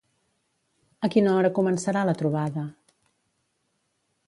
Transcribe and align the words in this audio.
A 1.07 1.09
quina 1.15 1.35
hora 1.35 1.51
començarà 1.59 2.03
la 2.11 2.17
trobada? 2.23 2.65